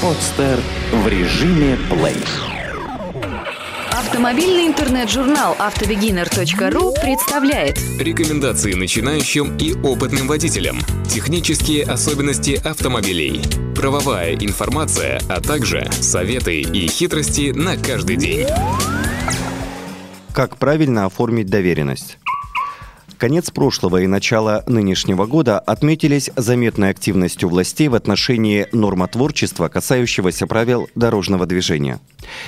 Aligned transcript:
Подстер 0.00 0.60
в 0.92 1.08
режиме 1.08 1.76
плей. 1.90 2.14
Автомобильный 3.90 4.68
интернет-журнал 4.68 5.56
автобегинер.ру 5.58 6.94
представляет 7.02 7.78
Рекомендации 7.98 8.74
начинающим 8.74 9.56
и 9.56 9.74
опытным 9.74 10.28
водителям. 10.28 10.78
Технические 11.08 11.82
особенности 11.82 12.60
автомобилей. 12.64 13.42
Правовая 13.74 14.36
информация, 14.36 15.20
а 15.28 15.40
также 15.40 15.90
советы 15.90 16.60
и 16.60 16.86
хитрости 16.86 17.50
на 17.50 17.76
каждый 17.76 18.16
день. 18.16 18.46
Как 20.32 20.58
правильно 20.58 21.06
оформить 21.06 21.48
доверенность? 21.48 22.18
Конец 23.18 23.50
прошлого 23.50 24.02
и 24.02 24.06
начало 24.06 24.62
нынешнего 24.68 25.26
года 25.26 25.58
отметились 25.58 26.30
заметной 26.36 26.90
активностью 26.90 27.48
властей 27.48 27.88
в 27.88 27.96
отношении 27.96 28.68
нормотворчества, 28.70 29.66
касающегося 29.68 30.46
правил 30.46 30.88
дорожного 30.94 31.44
движения. 31.44 31.98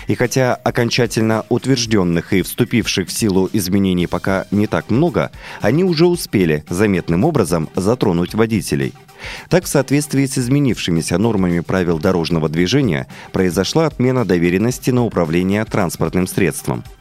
И 0.06 0.14
хотя 0.14 0.55
окончательно 0.55 1.45
утвержденных 1.48 2.33
и 2.33 2.42
вступивших 2.42 3.09
в 3.09 3.12
силу 3.12 3.51
изменений 3.52 4.06
пока 4.06 4.47
не 4.52 4.69
так 4.69 4.91
много, 4.91 5.33
они 5.61 5.83
уже 5.83 6.06
успели 6.06 6.64
заметным 6.69 7.25
образом 7.25 7.69
затронуть 7.75 8.34
водителей. 8.34 8.95
Так, 9.48 9.64
в 9.64 9.69
соответствии 9.69 10.25
с 10.25 10.39
изменившимися 10.39 11.19
нормами 11.19 11.61
правил 11.61 11.98
дорожного 11.98 12.48
движения, 12.48 13.09
произошла 13.33 13.87
отмена 13.87 14.25
доверенности 14.25 14.91
на 14.91 15.05
управление 15.05 15.64
транспортным 15.64 16.28
средством– 16.28 16.84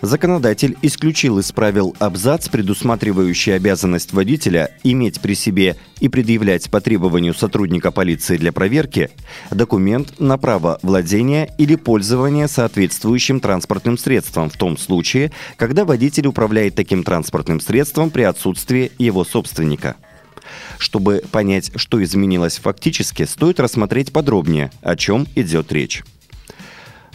Законодатель 0.00 0.76
исключил 0.82 1.38
из 1.38 1.52
правил 1.52 1.94
абзац, 1.98 2.48
предусматривающий 2.48 3.54
обязанность 3.54 4.12
водителя 4.12 4.70
иметь 4.82 5.20
при 5.20 5.34
себе 5.34 5.76
и 6.00 6.08
предъявлять 6.08 6.70
по 6.70 6.80
требованию 6.80 7.34
сотрудника 7.34 7.92
полиции 7.92 8.36
для 8.36 8.52
проверки 8.52 9.10
документ 9.50 10.18
на 10.18 10.38
право 10.38 10.78
владения 10.82 11.54
или 11.58 11.76
пользования 11.76 12.48
соответствующим 12.48 13.38
транспортным 13.38 13.96
средством 13.96 14.50
в 14.50 14.56
том 14.56 14.76
случае, 14.76 15.30
когда 15.56 15.84
водитель 15.84 16.26
управляет 16.26 16.74
таким 16.74 17.04
транспортным 17.04 17.60
средством 17.60 18.10
при 18.10 18.22
отсутствии 18.22 18.90
его 18.98 19.24
собственника. 19.24 19.96
Чтобы 20.78 21.22
понять, 21.30 21.70
что 21.76 22.02
изменилось 22.02 22.58
фактически, 22.58 23.24
стоит 23.24 23.60
рассмотреть 23.60 24.12
подробнее, 24.12 24.72
о 24.82 24.96
чем 24.96 25.26
идет 25.36 25.72
речь. 25.72 26.02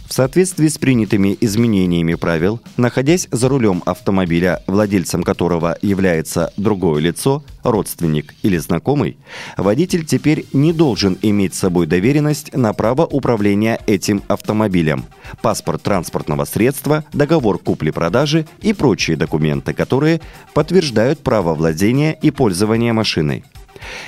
В 0.08 0.14
соответствии 0.14 0.70
с 0.70 0.78
принятыми 0.78 1.38
изменениями 1.42 2.16
правил, 2.16 2.62
находясь 2.78 3.28
за 3.30 3.50
рулем 3.50 3.84
автомобиля, 3.86 4.64
владельцем 4.66 5.22
которого 5.22 5.78
является 5.82 6.54
другое 6.56 7.02
лицо, 7.02 7.44
родственник 7.64 8.34
или 8.42 8.58
знакомый, 8.58 9.18
водитель 9.58 10.06
теперь 10.06 10.46
не 10.54 10.72
должен 10.72 11.18
иметь 11.22 11.56
с 11.56 11.60
собой 11.60 11.88
доверенность 11.88 12.54
на 12.56 12.72
право 12.72 13.06
управления 13.06 13.82
этим 13.86 14.24
автомобилем, 14.30 15.04
паспорт 15.42 15.84
транспортного 15.84 16.46
средства, 16.46 17.04
договор 17.12 17.60
купли-продажи 17.60 18.48
и 18.62 18.72
прочие 18.72 19.18
документы, 19.18 19.74
которые 19.74 20.22
подтверждают 20.54 21.20
право 21.20 21.54
владения 21.54 22.18
и 22.22 22.32
пользования 22.32 22.94
машиной. 22.94 23.44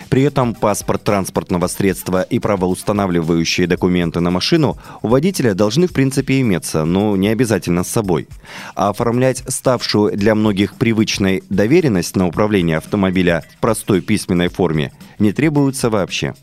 При 0.10 0.24
этом 0.24 0.54
паспорт 0.54 1.04
транспортного 1.04 1.68
средства 1.68 2.22
и 2.22 2.40
правоустанавливающие 2.40 3.68
документы 3.68 4.20
на 4.20 4.32
машину 4.32 4.78
у 5.02 5.08
водителя 5.08 5.54
должны 5.54 5.88
в 5.88 5.94
принципе 5.94 6.42
иметься, 6.42 6.86
но 6.86 7.16
не 7.16 7.30
обязательно 7.30 7.84
с 7.84 7.90
собой. 7.90 8.28
А 8.76 8.90
оформлять 8.90 9.44
ставшую 9.48 10.18
для 10.18 10.36
многих 10.36 10.76
привычной 10.76 11.44
доверенность 11.50 12.16
на 12.16 12.28
управление 12.28 12.78
автомобиля 12.78 13.44
в 13.58 13.60
простой 13.60 14.02
письменной 14.02 14.50
форме 14.50 14.92
не 15.20 15.32
требуется 15.32 15.90
вообще. 15.90 16.34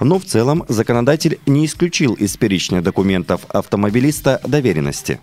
Но 0.00 0.18
в 0.18 0.24
целом 0.24 0.64
законодатель 0.68 1.38
не 1.46 1.66
исключил 1.66 2.14
из 2.14 2.36
перечня 2.36 2.82
документов 2.82 3.42
автомобилиста 3.48 4.40
доверенности. 4.46 5.20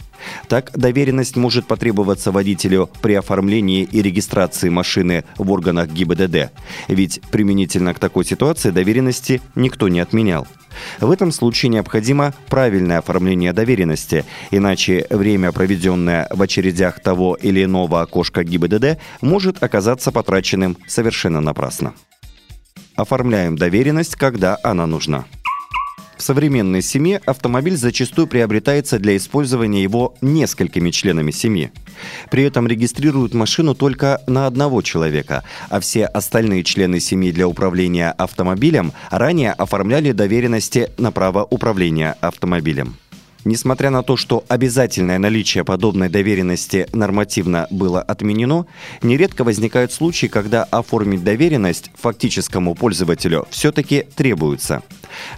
Так, 0.48 0.72
доверенность 0.74 1.36
может 1.36 1.68
потребоваться 1.68 2.32
водителю 2.32 2.90
при 3.02 3.14
оформлении 3.14 3.84
и 3.84 4.02
регистрации 4.02 4.70
машины 4.70 5.24
в 5.38 5.52
органах 5.52 5.90
ГИБДД, 5.90 6.52
ведь 6.88 7.22
применительно 7.32 7.94
к 7.94 8.00
такой 8.00 8.26
ситуации 8.26 8.72
доверенности 8.72 9.42
никто 9.56 9.88
не 9.88 10.00
отменял. 10.00 10.48
В 11.00 11.12
этом 11.12 11.32
случае 11.32 11.70
необходимо 11.70 12.34
правильное 12.50 13.00
оформление 13.00 13.54
доверенности, 13.54 14.26
иначе 14.52 15.08
время, 15.10 15.52
проведенное 15.52 16.28
в 16.32 16.42
очередях 16.42 17.00
того 17.00 17.36
или 17.36 17.64
иного 17.64 18.02
окошка 18.02 18.44
ГИБДД, 18.44 19.00
может 19.22 19.64
оказаться 19.64 20.12
потраченным 20.12 20.78
совершенно 20.88 21.42
напрасно. 21.42 21.94
Оформляем 22.96 23.58
доверенность, 23.58 24.16
когда 24.16 24.58
она 24.64 24.86
нужна. 24.86 25.26
В 26.18 26.22
современной 26.22 26.82
семье 26.82 27.22
автомобиль 27.26 27.76
зачастую 27.76 28.28
приобретается 28.28 29.00
для 29.00 29.18
использования 29.18 29.84
его 29.84 30.16
несколькими 30.22 30.90
членами 30.90 31.32
семьи. 31.32 31.72
При 32.32 32.44
этом 32.44 32.68
регистрируют 32.68 33.34
машину 33.34 33.76
только 33.76 34.22
на 34.26 34.48
одного 34.48 34.82
человека, 34.82 35.44
а 35.70 35.80
все 35.82 36.06
остальные 36.06 36.64
члены 36.64 37.02
семьи 37.02 37.32
для 37.32 37.48
управления 37.48 38.12
автомобилем 38.12 38.94
ранее 39.12 39.52
оформляли 39.52 40.14
доверенности 40.14 40.90
на 40.98 41.12
право 41.12 41.44
управления 41.44 42.16
автомобилем. 42.22 42.96
Несмотря 43.46 43.92
на 43.92 44.02
то, 44.02 44.18
что 44.18 44.44
обязательное 44.48 45.20
наличие 45.20 45.64
подобной 45.64 46.10
доверенности 46.10 46.88
нормативно 46.94 47.68
было 47.70 48.02
отменено, 48.02 48.66
нередко 49.04 49.44
возникают 49.44 49.94
случаи, 49.94 50.26
когда 50.26 50.64
оформить 50.64 51.24
доверенность 51.24 51.92
фактическому 51.94 52.74
пользователю 52.74 53.48
все-таки 53.52 54.08
требуется. 54.16 54.82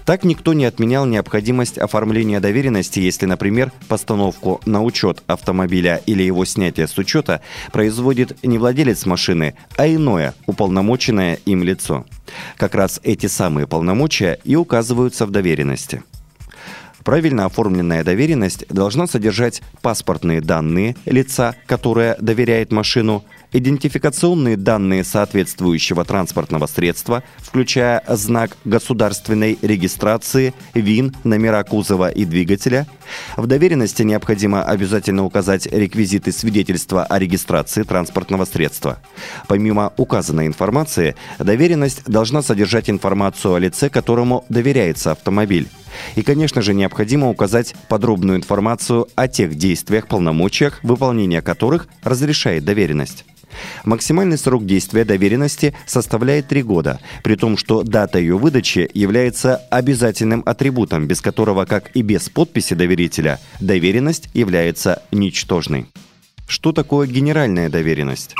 Так 0.05 0.23
никто 0.23 0.53
не 0.53 0.63
отменял 0.63 1.05
необходимость 1.05 1.77
оформления 1.77 2.39
доверенности, 2.39 3.01
если, 3.01 3.25
например, 3.25 3.73
постановку 3.89 4.61
на 4.65 4.81
учет 4.81 5.21
автомобиля 5.27 6.01
или 6.05 6.23
его 6.23 6.45
снятие 6.45 6.87
с 6.87 6.97
учета 6.97 7.41
производит 7.73 8.41
не 8.41 8.57
владелец 8.57 9.05
машины, 9.05 9.55
а 9.75 9.85
иное, 9.85 10.33
уполномоченное 10.45 11.39
им 11.45 11.61
лицо. 11.61 12.05
Как 12.55 12.73
раз 12.73 13.01
эти 13.03 13.25
самые 13.25 13.67
полномочия 13.67 14.39
и 14.45 14.55
указываются 14.55 15.25
в 15.25 15.31
доверенности. 15.31 16.03
Правильно 17.07 17.45
оформленная 17.45 18.03
доверенность 18.03 18.67
должна 18.67 19.07
содержать 19.07 19.61
паспортные 19.81 20.41
данные 20.41 20.97
лица, 21.05 21.55
которое 21.65 22.17
доверяет 22.19 22.73
машину, 22.73 23.23
идентификационные 23.53 24.57
данные 24.57 25.05
соответствующего 25.05 26.03
транспортного 26.03 26.67
средства, 26.67 27.23
включая 27.37 28.03
знак 28.09 28.57
государственной 28.65 29.57
регистрации, 29.61 30.53
ВИН, 30.73 31.15
номера 31.23 31.63
кузова 31.63 32.09
и 32.09 32.25
двигателя. 32.25 32.87
В 33.37 33.47
доверенности 33.47 34.03
необходимо 34.03 34.65
обязательно 34.65 35.23
указать 35.23 35.65
реквизиты 35.65 36.33
свидетельства 36.33 37.05
о 37.05 37.19
регистрации 37.19 37.83
транспортного 37.83 38.43
средства. 38.43 38.99
Помимо 39.47 39.93
указанной 39.95 40.45
информации, 40.45 41.15
доверенность 41.39 42.03
должна 42.03 42.41
содержать 42.41 42.89
информацию 42.89 43.53
о 43.53 43.59
лице, 43.59 43.89
которому 43.89 44.43
доверяется 44.49 45.11
автомобиль. 45.11 45.69
И, 46.15 46.21
конечно 46.21 46.61
же, 46.61 46.73
необходимо 46.73 47.29
указать 47.29 47.75
подробную 47.89 48.37
информацию 48.37 49.07
о 49.15 49.27
тех 49.27 49.55
действиях, 49.55 50.07
полномочиях, 50.07 50.79
выполнение 50.83 51.41
которых 51.41 51.87
разрешает 52.03 52.65
доверенность. 52.65 53.25
Максимальный 53.85 54.37
срок 54.37 54.65
действия 54.65 55.05
доверенности 55.05 55.75
составляет 55.85 56.47
3 56.47 56.63
года, 56.63 56.99
при 57.23 57.35
том, 57.35 57.57
что 57.57 57.83
дата 57.83 58.19
ее 58.19 58.37
выдачи 58.37 58.89
является 58.93 59.57
обязательным 59.71 60.43
атрибутом, 60.45 61.07
без 61.07 61.21
которого, 61.21 61.65
как 61.65 61.91
и 61.95 62.01
без 62.01 62.29
подписи 62.29 62.73
доверителя, 62.73 63.39
доверенность 63.59 64.29
является 64.33 65.01
ничтожной. 65.11 65.87
Что 66.47 66.71
такое 66.71 67.07
генеральная 67.07 67.69
доверенность? 67.69 68.35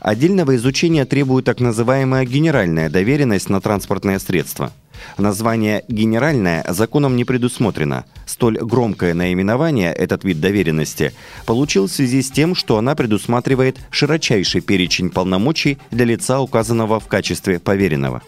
Отдельного 0.00 0.56
изучения 0.56 1.04
требует 1.04 1.44
так 1.44 1.60
называемая 1.60 2.24
генеральная 2.24 2.90
доверенность 2.90 3.48
на 3.48 3.60
транспортное 3.60 4.18
средство– 4.18 4.72
Название 5.18 5.84
«генеральное» 5.88 6.64
законом 6.68 7.16
не 7.16 7.24
предусмотрено. 7.24 8.04
Столь 8.26 8.58
громкое 8.58 9.14
наименование, 9.14 9.92
этот 9.92 10.24
вид 10.24 10.40
доверенности, 10.40 11.12
получил 11.46 11.86
в 11.86 11.92
связи 11.92 12.22
с 12.22 12.30
тем, 12.30 12.54
что 12.54 12.78
она 12.78 12.94
предусматривает 12.94 13.78
широчайший 13.90 14.60
перечень 14.60 15.10
полномочий 15.10 15.78
для 15.90 16.04
лица, 16.04 16.40
указанного 16.40 17.00
в 17.00 17.06
качестве 17.06 17.58
поверенного. 17.58 18.22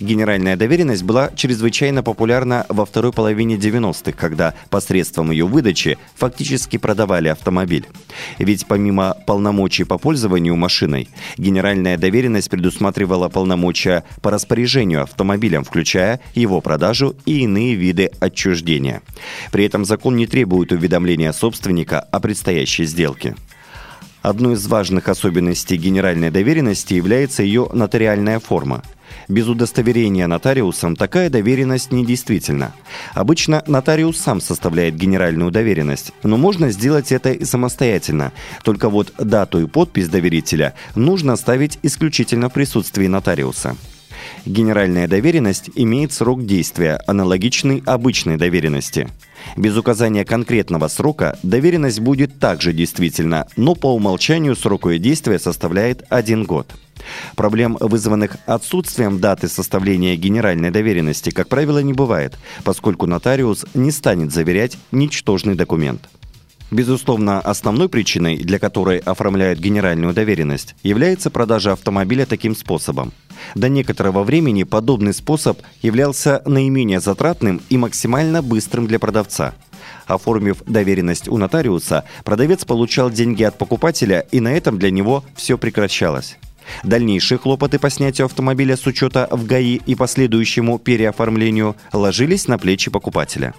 Генеральная 0.00 0.56
доверенность 0.56 1.02
была 1.02 1.30
чрезвычайно 1.34 2.02
популярна 2.02 2.66
во 2.68 2.84
второй 2.84 3.12
половине 3.12 3.56
90-х, 3.56 4.12
когда 4.12 4.54
посредством 4.70 5.30
ее 5.30 5.46
выдачи 5.46 5.98
фактически 6.14 6.76
продавали 6.76 7.28
автомобиль. 7.28 7.86
Ведь 8.38 8.66
помимо 8.66 9.16
полномочий 9.26 9.84
по 9.84 9.98
пользованию 9.98 10.56
машиной, 10.56 11.08
генеральная 11.36 11.96
доверенность 11.96 12.50
предусматривала 12.50 13.28
полномочия 13.28 14.04
по 14.22 14.30
распоряжению 14.30 15.02
автомобилем, 15.02 15.64
включая 15.64 16.20
его 16.34 16.60
продажу 16.60 17.16
и 17.24 17.40
иные 17.40 17.74
виды 17.74 18.10
отчуждения. 18.20 19.02
При 19.52 19.64
этом 19.64 19.84
закон 19.84 20.16
не 20.16 20.26
требует 20.26 20.72
уведомления 20.72 21.32
собственника 21.32 22.00
о 22.00 22.20
предстоящей 22.20 22.84
сделке. 22.84 23.34
Одной 24.26 24.54
из 24.54 24.66
важных 24.66 25.08
особенностей 25.08 25.76
генеральной 25.76 26.32
доверенности 26.32 26.94
является 26.94 27.44
ее 27.44 27.68
нотариальная 27.72 28.40
форма. 28.40 28.82
Без 29.28 29.46
удостоверения 29.46 30.26
нотариусом 30.26 30.96
такая 30.96 31.30
доверенность 31.30 31.92
недействительна. 31.92 32.72
Обычно 33.14 33.62
нотариус 33.68 34.18
сам 34.18 34.40
составляет 34.40 34.96
генеральную 34.96 35.52
доверенность, 35.52 36.12
но 36.24 36.36
можно 36.36 36.72
сделать 36.72 37.12
это 37.12 37.30
и 37.30 37.44
самостоятельно. 37.44 38.32
Только 38.64 38.88
вот 38.88 39.12
дату 39.16 39.60
и 39.60 39.66
подпись 39.68 40.08
доверителя 40.08 40.74
нужно 40.96 41.36
ставить 41.36 41.78
исключительно 41.84 42.48
в 42.48 42.52
присутствии 42.52 43.06
нотариуса. 43.06 43.76
Генеральная 44.46 45.08
доверенность 45.08 45.70
имеет 45.74 46.12
срок 46.12 46.46
действия, 46.46 47.02
аналогичный 47.08 47.82
обычной 47.84 48.36
доверенности. 48.36 49.08
Без 49.56 49.76
указания 49.76 50.24
конкретного 50.24 50.86
срока 50.86 51.36
доверенность 51.42 51.98
будет 51.98 52.38
также 52.38 52.72
действительна, 52.72 53.48
но 53.56 53.74
по 53.74 53.92
умолчанию 53.92 54.54
срок 54.54 54.86
ее 54.86 55.00
действия 55.00 55.40
составляет 55.40 56.04
один 56.10 56.44
год. 56.44 56.72
Проблем, 57.34 57.76
вызванных 57.80 58.36
отсутствием 58.46 59.18
даты 59.18 59.48
составления 59.48 60.14
генеральной 60.14 60.70
доверенности, 60.70 61.30
как 61.30 61.48
правило, 61.48 61.80
не 61.80 61.92
бывает, 61.92 62.38
поскольку 62.62 63.06
нотариус 63.06 63.66
не 63.74 63.90
станет 63.90 64.32
заверять 64.32 64.78
ничтожный 64.92 65.56
документ. 65.56 66.08
Безусловно, 66.70 67.40
основной 67.40 67.88
причиной, 67.88 68.38
для 68.38 68.58
которой 68.58 68.98
оформляют 68.98 69.60
генеральную 69.60 70.12
доверенность, 70.12 70.74
является 70.82 71.30
продажа 71.30 71.72
автомобиля 71.72 72.26
таким 72.26 72.56
способом. 72.56 73.12
До 73.54 73.68
некоторого 73.68 74.24
времени 74.24 74.64
подобный 74.64 75.14
способ 75.14 75.60
являлся 75.82 76.42
наименее 76.44 77.00
затратным 77.00 77.60
и 77.68 77.76
максимально 77.76 78.42
быстрым 78.42 78.86
для 78.86 78.98
продавца. 78.98 79.54
Оформив 80.06 80.62
доверенность 80.66 81.28
у 81.28 81.36
нотариуса, 81.36 82.04
продавец 82.24 82.64
получал 82.64 83.10
деньги 83.10 83.44
от 83.44 83.58
покупателя, 83.58 84.26
и 84.32 84.40
на 84.40 84.52
этом 84.52 84.78
для 84.78 84.90
него 84.90 85.24
все 85.36 85.58
прекращалось. 85.58 86.36
Дальнейшие 86.82 87.38
хлопоты 87.38 87.78
по 87.78 87.90
снятию 87.90 88.24
автомобиля 88.24 88.76
с 88.76 88.86
учета 88.86 89.28
в 89.30 89.46
ГАИ 89.46 89.80
и 89.86 89.94
последующему 89.94 90.78
переоформлению 90.78 91.76
ложились 91.92 92.48
на 92.48 92.58
плечи 92.58 92.90
покупателя. 92.90 93.54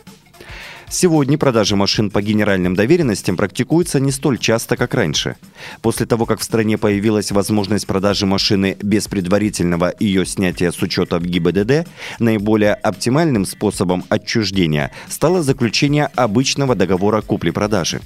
Сегодня 0.90 1.38
продажа 1.38 1.76
машин 1.76 2.10
по 2.10 2.22
генеральным 2.22 2.74
доверенностям 2.74 3.36
практикуются 3.36 4.00
не 4.00 4.12
столь 4.12 4.38
часто, 4.38 4.78
как 4.78 4.94
раньше. 4.94 5.36
После 5.82 6.06
того, 6.06 6.26
как 6.26 6.40
в 6.40 6.44
стране 6.44 6.78
появилась 6.78 7.32
возможность 7.32 7.86
продажи 7.86 8.26
машины 8.26 8.78
без 8.82 9.10
предварительного 9.10 9.94
ее 10.00 10.26
снятия 10.26 10.72
с 10.72 10.82
учета 10.82 11.20
в 11.20 11.26
ГИБДД, 11.26 11.88
наиболее 12.20 12.74
оптимальным 12.74 13.46
способом 13.46 14.06
отчуждения 14.08 14.92
стало 15.10 15.44
заключение 15.44 16.06
обычного 16.16 16.74
договора 16.74 17.22
купли-продажи. 17.22 18.00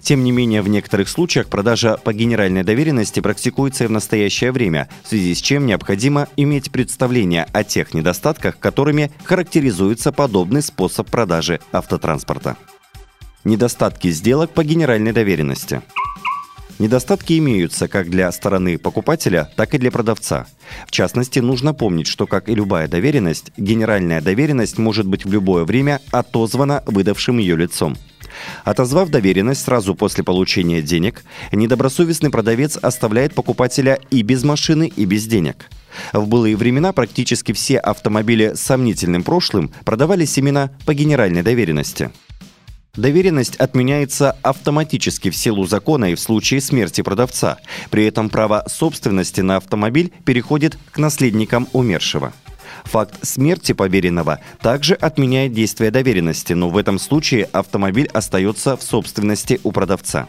Тем 0.00 0.24
не 0.24 0.32
менее, 0.32 0.62
в 0.62 0.68
некоторых 0.68 1.08
случаях 1.08 1.48
продажа 1.48 1.96
по 2.02 2.12
генеральной 2.12 2.64
доверенности 2.64 3.20
практикуется 3.20 3.84
и 3.84 3.86
в 3.86 3.90
настоящее 3.90 4.52
время, 4.52 4.88
в 5.02 5.08
связи 5.08 5.34
с 5.34 5.40
чем 5.40 5.66
необходимо 5.66 6.28
иметь 6.36 6.70
представление 6.70 7.46
о 7.52 7.64
тех 7.64 7.94
недостатках, 7.94 8.58
которыми 8.58 9.10
характеризуется 9.24 10.12
подобный 10.12 10.62
способ 10.62 11.10
продажи 11.10 11.60
автотранспорта. 11.72 12.56
Недостатки 13.44 14.10
сделок 14.10 14.50
по 14.50 14.64
генеральной 14.64 15.12
доверенности. 15.12 15.82
Недостатки 16.78 17.38
имеются 17.38 17.86
как 17.86 18.10
для 18.10 18.32
стороны 18.32 18.78
покупателя, 18.78 19.48
так 19.54 19.74
и 19.74 19.78
для 19.78 19.92
продавца. 19.92 20.46
В 20.86 20.90
частности, 20.90 21.38
нужно 21.38 21.72
помнить, 21.72 22.08
что, 22.08 22.26
как 22.26 22.48
и 22.48 22.54
любая 22.54 22.88
доверенность, 22.88 23.52
генеральная 23.56 24.20
доверенность 24.20 24.78
может 24.78 25.06
быть 25.06 25.24
в 25.24 25.32
любое 25.32 25.64
время 25.64 26.00
отозвана 26.10 26.82
выдавшим 26.86 27.38
ее 27.38 27.56
лицом. 27.56 27.96
Отозвав 28.64 29.08
доверенность 29.08 29.62
сразу 29.62 29.94
после 29.94 30.24
получения 30.24 30.82
денег, 30.82 31.24
недобросовестный 31.52 32.30
продавец 32.30 32.76
оставляет 32.76 33.34
покупателя 33.34 33.98
и 34.10 34.22
без 34.22 34.44
машины, 34.44 34.92
и 34.94 35.04
без 35.04 35.26
денег. 35.26 35.70
В 36.12 36.26
былые 36.26 36.56
времена 36.56 36.92
практически 36.92 37.52
все 37.52 37.78
автомобили 37.78 38.54
с 38.54 38.60
сомнительным 38.60 39.22
прошлым 39.22 39.70
продавались 39.84 40.36
именно 40.38 40.70
по 40.86 40.94
генеральной 40.94 41.42
доверенности. 41.42 42.10
Доверенность 42.96 43.56
отменяется 43.56 44.36
автоматически 44.42 45.30
в 45.30 45.36
силу 45.36 45.66
закона 45.66 46.12
и 46.12 46.14
в 46.14 46.20
случае 46.20 46.60
смерти 46.60 47.00
продавца. 47.00 47.58
При 47.90 48.06
этом 48.06 48.30
право 48.30 48.64
собственности 48.68 49.40
на 49.40 49.56
автомобиль 49.56 50.12
переходит 50.24 50.78
к 50.92 50.98
наследникам 50.98 51.66
умершего. 51.72 52.32
Факт 52.84 53.24
смерти 53.26 53.72
поверенного 53.72 54.40
также 54.60 54.94
отменяет 54.94 55.52
действие 55.52 55.90
доверенности, 55.90 56.52
но 56.52 56.68
в 56.68 56.76
этом 56.76 56.98
случае 56.98 57.44
автомобиль 57.52 58.08
остается 58.12 58.76
в 58.76 58.82
собственности 58.82 59.60
у 59.64 59.72
продавца. 59.72 60.28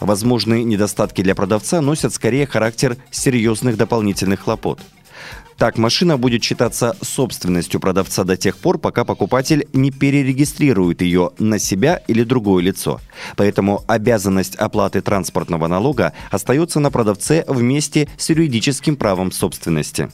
Возможные 0.00 0.64
недостатки 0.64 1.22
для 1.22 1.34
продавца 1.34 1.80
носят 1.80 2.12
скорее 2.12 2.46
характер 2.46 2.96
серьезных 3.10 3.76
дополнительных 3.76 4.40
хлопот. 4.40 4.80
Так, 5.56 5.78
машина 5.78 6.16
будет 6.18 6.42
считаться 6.42 6.96
собственностью 7.00 7.78
продавца 7.78 8.24
до 8.24 8.36
тех 8.36 8.56
пор, 8.56 8.78
пока 8.78 9.04
покупатель 9.04 9.68
не 9.72 9.90
перерегистрирует 9.90 11.00
ее 11.00 11.30
на 11.38 11.58
себя 11.58 12.02
или 12.08 12.24
другое 12.24 12.64
лицо. 12.64 13.00
Поэтому 13.36 13.84
обязанность 13.86 14.56
оплаты 14.56 15.00
транспортного 15.00 15.68
налога 15.68 16.12
остается 16.30 16.80
на 16.80 16.90
продавце 16.90 17.44
вместе 17.46 18.08
с 18.18 18.30
юридическим 18.30 18.96
правом 18.96 19.30
собственности. 19.30 20.10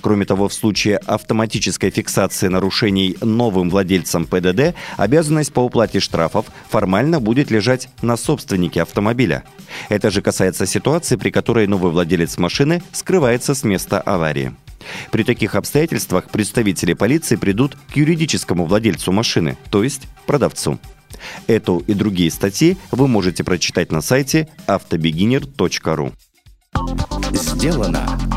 Кроме 0.00 0.26
того, 0.26 0.48
в 0.48 0.54
случае 0.54 0.98
автоматической 0.98 1.90
фиксации 1.90 2.48
нарушений 2.48 3.16
новым 3.20 3.70
владельцам 3.70 4.26
ПДД 4.26 4.74
обязанность 4.96 5.52
по 5.52 5.60
уплате 5.60 6.00
штрафов 6.00 6.46
формально 6.68 7.20
будет 7.20 7.50
лежать 7.50 7.88
на 8.02 8.16
собственнике 8.16 8.82
автомобиля. 8.82 9.44
Это 9.88 10.10
же 10.10 10.22
касается 10.22 10.66
ситуации, 10.66 11.16
при 11.16 11.30
которой 11.30 11.66
новый 11.66 11.92
владелец 11.92 12.38
машины 12.38 12.82
скрывается 12.92 13.54
с 13.54 13.64
места 13.64 14.00
аварии. 14.00 14.54
При 15.10 15.22
таких 15.22 15.54
обстоятельствах 15.54 16.28
представители 16.28 16.92
полиции 16.92 17.36
придут 17.36 17.76
к 17.92 17.96
юридическому 17.96 18.66
владельцу 18.66 19.12
машины, 19.12 19.56
то 19.70 19.82
есть 19.82 20.02
продавцу. 20.26 20.78
Эту 21.46 21.78
и 21.78 21.94
другие 21.94 22.30
статьи 22.30 22.76
вы 22.90 23.08
можете 23.08 23.44
прочитать 23.44 23.92
на 23.92 24.00
сайте 24.02 24.48
автобегинер.ру. 24.66 26.12
Сделано 27.32 28.18